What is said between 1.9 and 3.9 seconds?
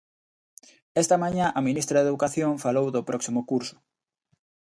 de Educación falou do próximo curso.